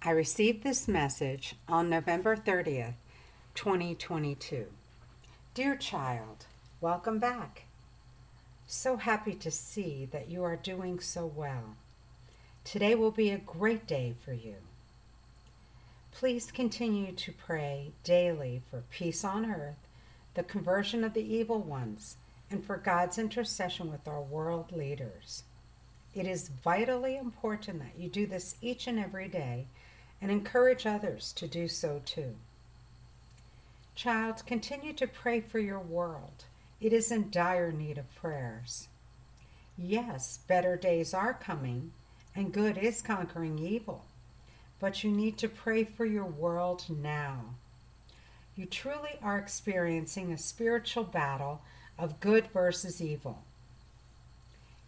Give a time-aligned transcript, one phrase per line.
[0.00, 2.94] I received this message on November 30th,
[3.56, 4.66] 2022.
[5.54, 6.46] Dear child,
[6.80, 7.64] welcome back.
[8.68, 11.74] So happy to see that you are doing so well.
[12.62, 14.54] Today will be a great day for you.
[16.12, 19.88] Please continue to pray daily for peace on earth,
[20.34, 22.18] the conversion of the evil ones,
[22.52, 25.42] and for God's intercession with our world leaders.
[26.18, 29.68] It is vitally important that you do this each and every day
[30.20, 32.34] and encourage others to do so too.
[33.94, 36.46] Child, continue to pray for your world.
[36.80, 38.88] It is in dire need of prayers.
[39.76, 41.92] Yes, better days are coming,
[42.34, 44.04] and good is conquering evil,
[44.80, 47.54] but you need to pray for your world now.
[48.56, 51.62] You truly are experiencing a spiritual battle
[51.96, 53.44] of good versus evil.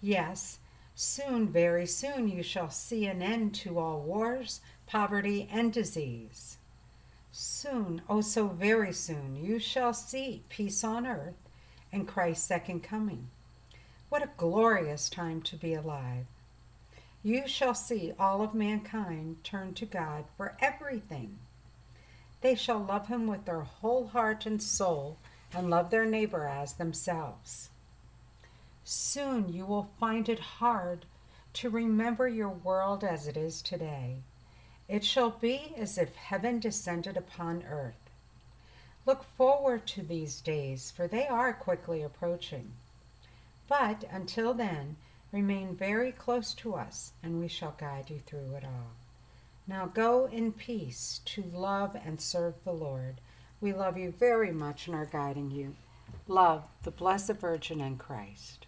[0.01, 0.59] Yes,
[1.01, 6.59] soon, very soon, you shall see an end to all wars, poverty, and disease.
[7.33, 11.49] Soon, oh so very soon, you shall see peace on earth
[11.91, 13.29] and Christ's second coming.
[14.11, 16.27] What a glorious time to be alive.
[17.23, 21.39] You shall see all of mankind turn to God for everything.
[22.43, 25.17] They shall love him with their whole heart and soul
[25.55, 27.71] and love their neighbor as themselves.
[28.93, 31.07] Soon you will find it hard
[31.53, 34.25] to remember your world as it is today.
[34.89, 38.11] It shall be as if heaven descended upon earth.
[39.07, 42.73] Look forward to these days, for they are quickly approaching.
[43.69, 44.97] But until then,
[45.31, 48.91] remain very close to us, and we shall guide you through it all.
[49.69, 53.21] Now go in peace to love and serve the Lord.
[53.61, 55.77] We love you very much and are guiding you.
[56.27, 58.67] Love the Blessed Virgin and Christ.